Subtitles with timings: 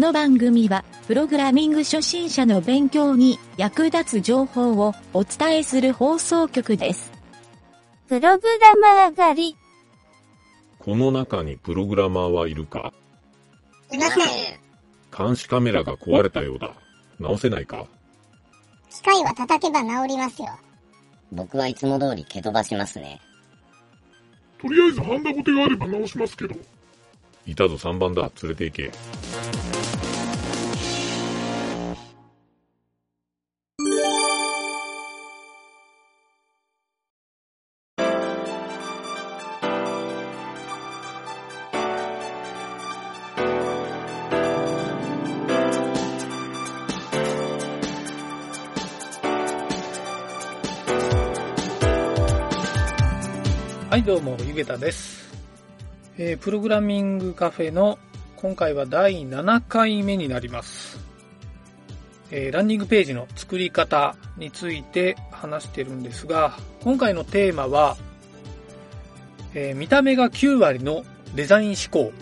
[0.00, 7.12] の番組は、プログラミング初心者の勉強に役立つ情報をお伝えする放送局です。
[8.08, 9.56] プログラマー狩り。
[10.78, 12.92] この中にプログラマーはいるか？
[13.92, 14.26] いません。
[15.16, 16.72] 監視カメラが壊れたようだ。
[17.18, 17.86] 直せないか
[18.88, 20.48] 機械は叩けば治りますよ。
[21.30, 23.20] 僕はいつも通り蹴飛ばしますね。
[24.58, 26.54] とりあえずハンダゴテがあれば直しますけど。
[27.46, 28.30] いたぞ3番だ。
[28.42, 28.90] 連れて行け。
[53.90, 55.36] はい、どうも、ゆげたです。
[56.16, 57.98] えープログラミングカフェの
[58.36, 61.00] 今回は第7回目になります。
[62.30, 67.96] えーランディングページの作り方について話してるんですが、今回のテーマは、
[69.54, 71.02] えー見た目が9割の
[71.34, 72.12] デザイン思考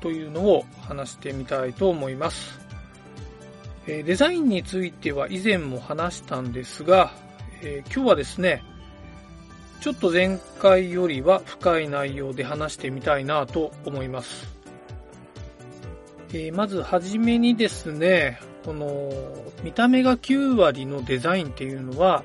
[0.00, 2.58] というのを話してみたいと思います。
[3.86, 7.12] デザインについては以前も話したんですが、
[7.60, 8.64] え今日はですね、
[9.82, 14.46] ちょっと前回よりは深い内容で話してみたいなと思います。
[16.32, 19.12] えーまずはじめにですね、この
[19.64, 22.22] 見た目が9割のデザインっていうのは、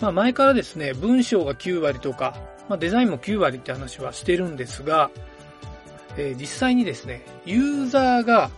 [0.00, 2.34] まあ前からですね、文章が9割とか、
[2.66, 5.10] まあデザインも9割って話はしてるんですが、
[6.16, 8.50] えー実際にですね、ユーザーが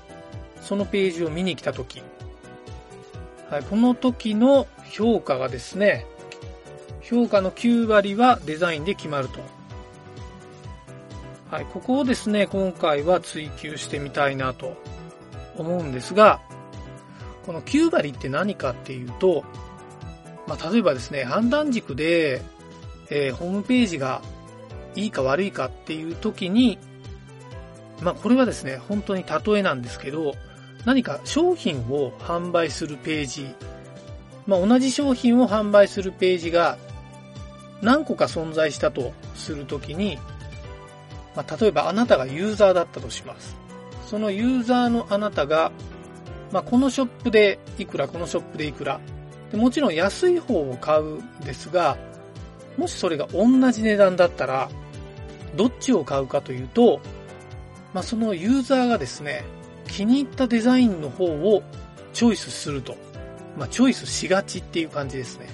[0.61, 2.05] そのページを見に来たとき、
[3.51, 6.07] はい、この時の評価がですね、
[7.09, 9.41] 評価の9割はデザインで決まると。
[11.51, 14.77] はい、ここをですね、今回は追求してみたいなと
[15.57, 16.43] 思うんですが、
[17.47, 19.43] この9割って何かっていうと、
[20.47, 22.43] まあ、例えばですね、判断軸で、
[23.09, 24.21] えーホームページが
[24.95, 26.79] いいか悪いかっていう時に、
[28.03, 30.35] まあ、これはですね、本当に例えなんですけど、
[30.85, 33.55] 何か商品を販売するページ、
[34.47, 36.77] まあ、同じ商品を販売するページが
[37.83, 40.19] 何個か存在したとするときに、
[41.37, 43.57] まあ、例えばあなたがユーザーだったとします。
[44.07, 45.71] そのユーザーのあなたが、
[46.51, 49.01] まあ、このショップでいくら、このショップでいくら。
[49.53, 51.97] でもちろん安い方を買うんですが、
[52.77, 54.71] もしそれが同じ値段だったら、
[55.57, 57.01] どっちを買うかというと、
[57.93, 59.45] まあ、そのユーザーがですね、
[59.87, 61.63] 気に入ったデザインの方を
[62.13, 62.97] チョイスすると。
[63.57, 65.49] まあ、チョイスしがちっていう感じですね。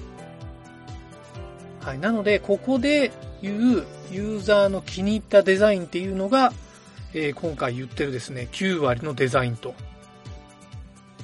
[1.84, 1.98] はい。
[1.98, 3.12] なので、ここで
[3.42, 6.52] 言うユーザーの気に入ったデザインっていうのが、
[7.12, 9.74] えー今回言ってるですね、9割のデザインと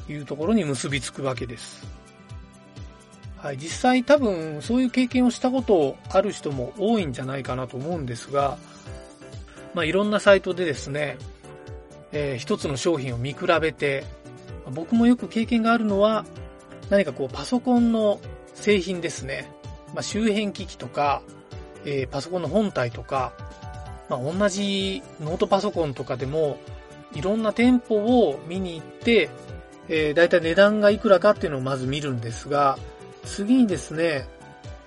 [0.09, 1.87] いうところに結びつくわけです。
[3.39, 3.57] はい。
[3.57, 8.59] 実際多分そういう経験をしたことある人も多いんじゃないかなと思うんですが、
[9.73, 11.17] まあ、いろんなサイトでですね、
[12.13, 14.05] えー一つの商品を見比べて、
[14.75, 16.27] 僕もよく経験があるのは、
[16.91, 18.21] 何かこうパソコンの
[18.55, 19.51] 製品ですね。
[19.95, 21.23] まあ、周辺機器とか、
[21.85, 23.33] えーパソコンの本体とか、
[24.09, 26.59] まあ、同じノートパソコンとかでも、
[27.15, 29.31] いろんな店舗を見に行って、
[29.89, 32.79] えー、だいたい値段がいくらかっていうのをまず見るんですが、
[33.25, 34.29] 次にですね、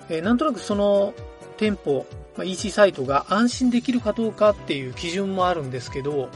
[0.10, 1.14] えーなんとなくその
[1.58, 2.06] 店舗、
[2.38, 6.30] まあ、EC サイトが安心できるかどうかっていう基準もあるんですけど、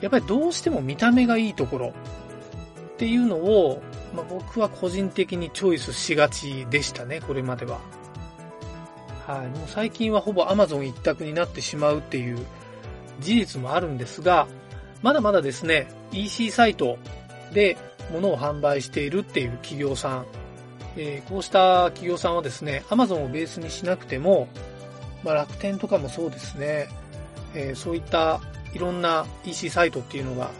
[0.00, 1.92] やっぱりどうしても見た目がいいところっ
[2.96, 3.82] ていうのを、
[4.14, 7.80] まあ、僕は個人的にチョイスしがちでしたね、これまでは。
[9.26, 9.48] はい。
[9.48, 12.38] もう最近はほぼ Amazon 一択になってしまうっていう
[13.20, 14.46] 事実もあるんですが、
[15.02, 16.98] まだまだですね、EC サイト
[17.52, 17.76] で
[18.12, 20.26] 物を販売しているっていう企業さん、
[20.96, 24.48] えーこうした企業さんはですね、Amazon をベースにしなくても、
[25.24, 26.88] まあ、楽天とかもそうですね、
[27.54, 28.40] えーそういった
[28.74, 30.50] いろんな EC サイトっていうのが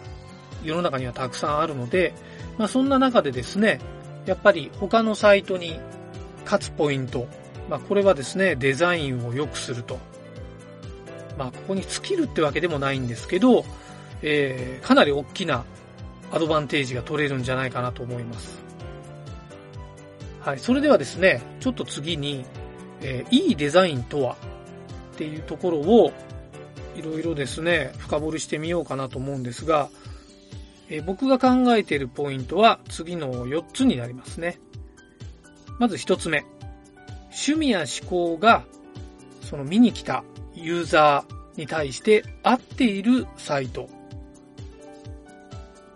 [0.63, 2.15] 世の中にはたくさんあるので、
[2.59, 3.81] まあ、そんな中でですね、
[4.27, 5.79] やっぱり他のサイトに
[6.45, 7.27] 勝つポイント、
[7.69, 9.99] まあ、これはですね、デザインを良くすると。
[11.39, 13.65] まあ、ここに尽きるってわけでもないんですけど、
[14.23, 15.65] えーかなり大きな
[16.33, 18.63] アドバンテージが取れるんじゃないかなと思います。
[20.41, 22.45] はい、それではですね、ちょっと次に、
[23.01, 24.37] えーいいデザインとは
[25.15, 26.13] っていうところを、
[26.97, 29.89] いろいろですね、深掘りしてみようかなと思うんですが、
[30.91, 34.59] え僕が考えているポイントは次の4つになりますね。
[35.79, 36.45] まず1つ目。
[37.31, 38.65] 趣味や思考が、
[39.43, 43.89] その見に来たユーザーに対して合っているサイト。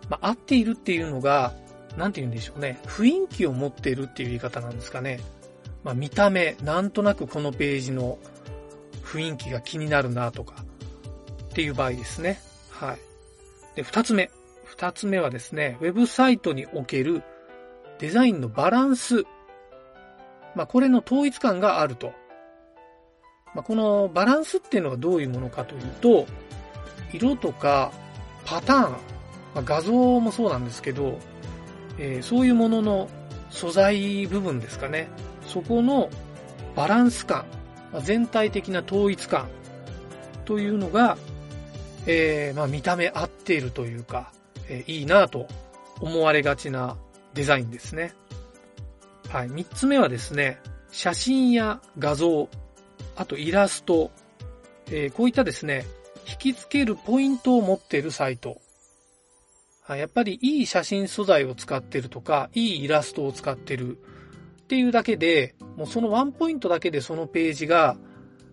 [0.08, 1.52] まあ、合っているっていうのが、
[1.96, 2.80] なんて言うんでしょうね。
[2.86, 5.20] 雰囲気を持っているっていう言い方なんですかね。
[5.84, 8.18] まあ、見た目、なんとなくこのページの
[9.04, 10.64] 雰囲気が気になるなとか、
[11.50, 12.40] っていう場合ですね。
[12.70, 12.98] はい。
[13.76, 14.30] で、二つ目。
[14.68, 17.22] 二つ目はですね、ウェブサイトにおける
[17.98, 19.24] デザインのバランス。
[20.54, 22.12] まあ、これの統一感があると。
[23.54, 26.26] まあ、このバランスっていうのはどういうものかというと、
[27.14, 27.90] 色とか
[28.44, 28.98] パターン、ま
[29.56, 31.18] あ、画像もそうなんですけど、
[31.98, 33.08] えー、そういうものの
[33.48, 35.08] 素材部分ですかね。
[35.46, 36.10] そこの
[36.76, 37.46] バランス感、
[37.90, 39.48] まあ、全体的な統一感
[40.44, 41.16] というのが、
[42.06, 44.30] えー、まあ、見た目合っているというか、
[44.68, 45.48] え、いいなと
[46.00, 46.96] 思われがちな
[47.34, 48.12] デザインですね。
[49.28, 49.48] はい。
[49.48, 50.60] 三つ目はですね、
[50.90, 52.48] 写真や画像、
[53.16, 54.10] あとイラスト、
[54.86, 55.84] えー、こういったですね、
[56.28, 58.60] 引き付けるポイントを持っているサイト。
[59.88, 63.96] やっぱりいい写真素材を使ってるとか、いいイラストを使ってる
[64.62, 67.96] っていうだけで、もうそのワンポイントだけでそのページが、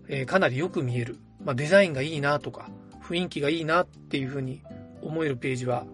[0.07, 1.17] えー、かなりよく見える。
[1.43, 2.69] まあ、デザインがいいなとか、
[3.03, 4.61] 雰囲気がいいなっていうふうに
[5.01, 5.85] 思えるページは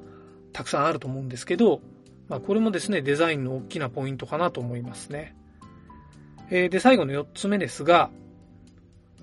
[0.54, 1.82] たくさんあると思うんですけど、
[2.30, 5.36] まあ、これもですね、デザインの大きなポイントかなと思いますね。
[6.50, 8.10] えー、で、最後の4つ目ですが、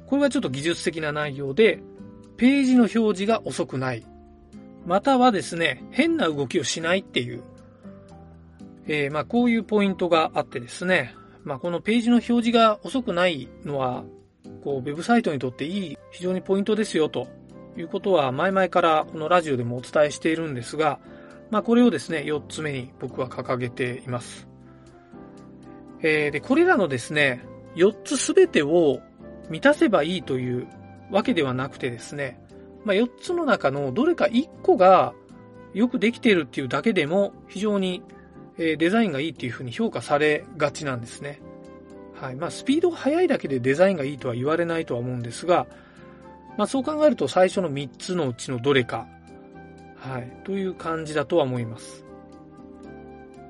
[0.07, 1.81] これはちょっと技術的な内容で、
[2.37, 4.05] ページの表示が遅くない。
[4.87, 7.43] またはですね、変な動きをしないっていう、
[8.87, 11.15] えー、まあこういうポイントがあってですね、
[11.45, 14.05] まあこのページの表示が遅くないのは、
[14.65, 17.29] こう、ウェブサイトにとっていい、非常にポイントですよと
[17.77, 21.01] いうことは前々からこのラジオでもお伝えしているんですが、
[21.51, 24.49] まあこれをですね、4つ目に僕は掲げています。
[26.01, 27.45] えー、で、これらのですね、
[27.77, 29.01] 4つすべてを
[29.51, 30.69] 満たせばいいという
[31.11, 32.41] わけではなくてですね、
[32.85, 35.15] まあ、4つの中のどれか1個が
[35.75, 38.03] よくできているっていうだけでも非常に
[38.57, 41.41] デザインがいいっていうふうに評価されがちなんですね。
[42.21, 42.37] はい。
[42.37, 45.67] まあ、スピードが速いだけでデザインがいいとは言われないとは思うんですが、
[46.57, 49.07] まあ、そう考えると最初の3つのうちのどれか、
[50.01, 50.31] はい。
[50.45, 52.05] という感じだとは思います。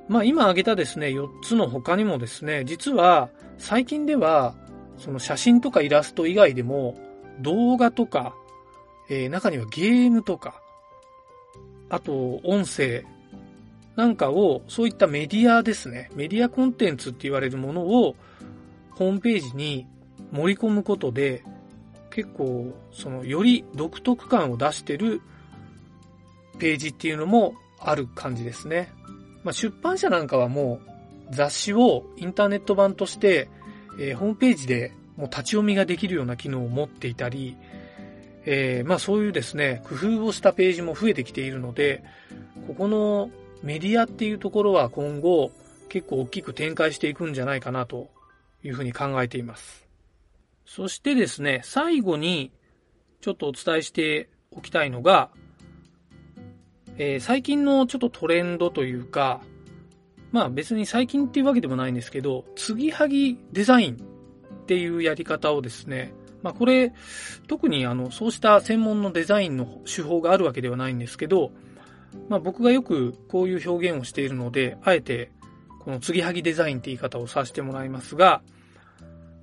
[0.08, 3.28] まあ、今挙げたですね、4つの他にもですね、実は
[3.58, 4.54] 最近では、
[4.96, 6.96] その写真とかイラスト以外でも、
[7.40, 8.34] 動画とか、
[9.10, 10.60] えー、中にはゲームとか、
[11.90, 13.04] あと音声
[13.96, 18.16] なんかを、そういったメディアですね、メディアコンテンツって言われるものを
[18.92, 19.86] ホームページに
[20.32, 21.42] 盛り込むことで、
[22.10, 25.20] 結構、その、より独特感を出してる
[26.58, 28.92] ページっていうのもある感じですね。
[29.44, 30.80] まあ、出版社なんかはも
[31.30, 33.48] う雑誌をインターネット版として、
[33.98, 37.56] えー、ホームページでもう立ち読みができるような機能を持っていたり、
[38.44, 42.04] えー、まあそういうですね、工夫をしたページも増えてきているので、
[42.66, 43.30] ここの
[43.62, 45.50] メディアっていうところは今後
[45.88, 48.10] 結構大きく展開していくんじゃないかなと
[48.62, 49.86] いうふうに考えています。
[50.64, 52.52] そしてですね、最後に
[53.20, 55.30] ちょっとお伝えしておきたいのが、
[56.98, 59.40] えー、最近のちょっとトレンドというか、
[60.32, 66.12] まあ別に最近っていうわけでもないんですけど、継ぎはぎデザインっていうやり方をですね、
[66.42, 66.92] まあこれ、
[67.46, 71.52] 特にあの、そうした専門のデザインの手法があるわけではないんですけど、
[72.28, 75.30] まあ僕がよくこういう表現をしているので、あえて
[75.84, 78.42] この継ぎはぎデザインって言い方をさせてもらいますが、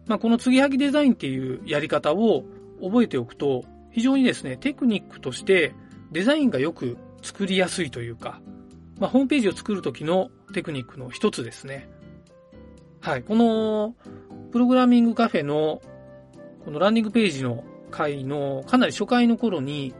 [0.07, 2.43] まあこの継ぎはぎデザインっていうやり方を
[2.83, 5.73] 覚えておくと、非常にですね、テクニックとして
[6.11, 8.39] デザインがよく作りやすいというか、
[8.99, 11.89] まあホームページを作るときのテクニックの一つですね。
[13.01, 13.23] はい。
[13.23, 13.95] この
[14.51, 15.81] プログラミングカフェの
[16.63, 19.93] このランディングページの回のかなり初回の頃に、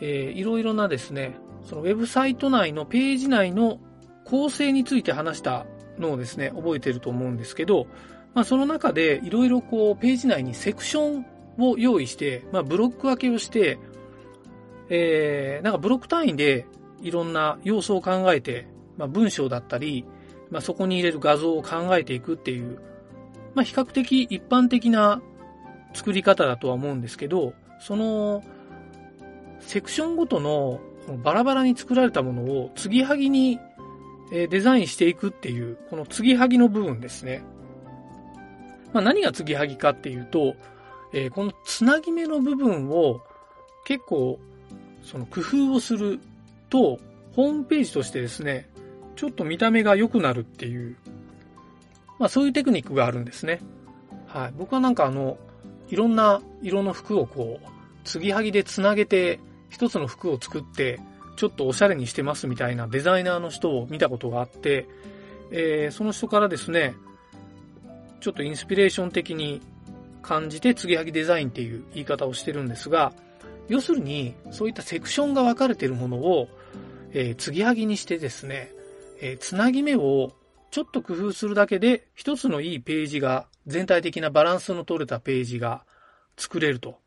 [0.00, 3.78] えー、いろいろなですね、そのウェブサイト内のページ内の
[4.24, 5.66] 構成について話した
[5.98, 7.86] のをですね、覚えてると思うんですけど、
[8.34, 11.26] まあその中でいろいろこうページ内にセクション
[11.58, 13.78] を用意して、まあブロック分けをして、
[14.88, 16.66] えー、なんかブロック単位で
[17.02, 18.66] いろんな要素を考えて、
[18.96, 20.04] まあ文章だったり、
[20.50, 22.80] まあそこに入れる画像を考えていくっていう、
[23.54, 25.20] まあ、比較的一般的な
[25.92, 28.42] 作り方だとは思うんですけど、その、
[29.60, 30.80] セクションごとの
[31.22, 33.58] バラバラに作られたものを継ぎはぎに
[34.30, 37.42] デザインしていくっていう、この継ぎはぎの部分ですね。
[38.92, 40.54] まあ、何が継ぎはぎかっていうと、
[41.12, 43.20] えー、このつなぎ目の部分を
[43.84, 44.38] 結構
[45.02, 46.20] その工夫をする
[46.70, 46.98] と、
[47.36, 48.70] ホームページとしてですね、
[49.16, 50.96] ちょっと見た目が良くなるっていう
[52.20, 53.60] まあそういうテクニックがあるんですね。
[54.26, 54.52] はい。
[54.56, 55.38] 僕はなんかあの、
[55.88, 57.66] いろんな色の服をこう、
[58.04, 61.00] 継ぎはぎでつなげて、一つの服を作って、
[61.36, 64.86] ちょっとおしゃれにしてますみたいなデザイナーの人を見たことがあって、
[65.50, 66.94] えーその人からですね、
[68.20, 69.62] ちょっとインスピレーション的に
[70.20, 73.14] 感じて継ぎはぎデザインっていう言い方をしてるんですが、
[73.68, 76.50] 要するにそういったセクションが分かれてるものを、
[77.12, 78.72] えー継ぎはぎにしてですね、
[79.20, 80.32] えーつなぎ目を
[80.70, 85.84] ちょっと工夫するだけで一つのいいページが、全体的なバランスの取れたページが
[86.36, 86.98] 作れると。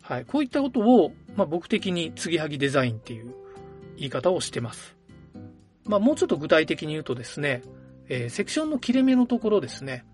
[0.00, 0.24] はい。
[0.24, 3.34] こういったことを、まあ、僕的に継ぎはぎデザインっていう
[3.96, 4.96] 言い方をしてます。
[5.84, 7.62] まあ、もうちょっと具体的に言うとですね、
[8.08, 10.04] えーセクションの切れ目のところですね。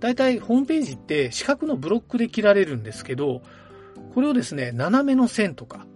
[0.00, 3.42] だいたいホームページって四角のブロックで切られるんですけど、
[4.14, 5.86] これをですね、斜めの線とか、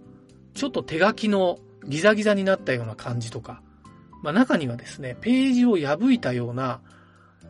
[0.53, 3.61] ちょっと手書きのギザギザになったような感じとか、
[4.23, 6.81] まあ、中にはですね、ページを破いたような、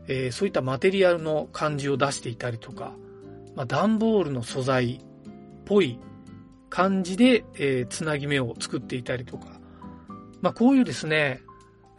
[0.07, 2.93] えーそういったマテリアルの感じを出していたりとか、
[3.55, 4.99] まあ、段ボールの素材っ
[5.65, 5.99] ぽい
[6.69, 9.59] 感じで、えーつなぎ目を作っていたりとか、
[10.41, 11.41] まあ、こういうですね、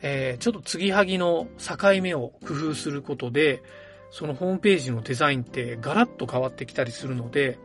[0.00, 3.62] えーちょっと継ぎはぎの境目を工夫することで、
[4.11, 7.59] そのホームページのデザインってガラッと変わってきたりするので、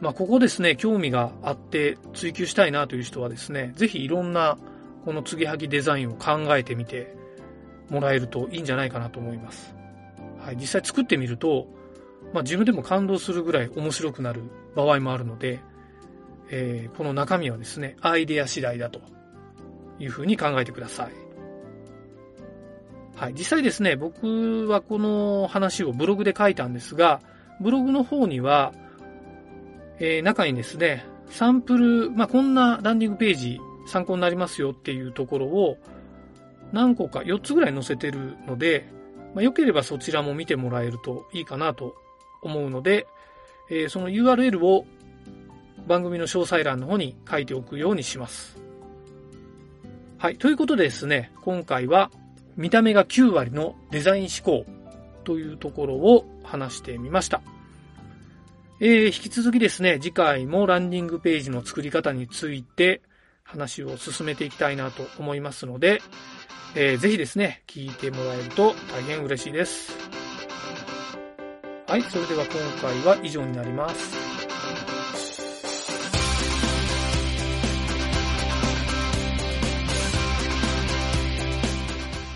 [0.00, 4.58] まあ、ここですね、興味があって追求したいなという人はですね、ぜひいろんな
[5.04, 7.16] この継ぎはぎデザインを考えてみて
[7.88, 9.74] もらえるといいんじゃないかなと思います。
[10.38, 11.66] はい、実際作ってみると、
[12.34, 14.42] まあ、自分でも感動するぐらい面白くなる
[14.74, 15.60] 場合もあるので、
[16.50, 19.00] えーこの中身はですね、アイデア次第だと
[19.98, 21.12] いうふうに考えてください。
[23.16, 27.22] はい、実際ですね、僕はこの話をブログで書いたんですが、
[27.60, 28.74] ブログの方には、
[29.98, 35.76] えー中にですね、サンプル、まあ、こんなランディングページ参考になりますよっていうところを
[36.72, 38.88] 何個か4つぐらい載せてるので、
[39.34, 41.94] まあ、よければそちらも見てもらえるといいかなと
[42.42, 43.06] 思うので、
[43.70, 44.86] えーその URL を
[45.86, 48.58] 番組の詳細欄の方に書いておくようにします。
[50.18, 50.36] はい。
[50.36, 52.10] ということでですね、今回は
[52.56, 54.66] 見た目が9割のデザイン思考
[55.24, 57.42] というところを話してみました。
[58.78, 63.00] えー引き続きですね、次回もランディングページの作り方について
[63.42, 66.02] 話を進めていきたいなと思いますので、
[66.74, 69.96] えーぜひですね、聞いてもらえると大変嬉しいです。
[71.86, 72.52] はい、それでは今
[72.82, 74.14] 回は以上になります。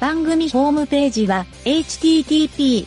[0.00, 2.86] 番組ホームページは http://